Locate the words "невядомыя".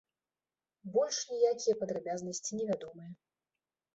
2.61-3.11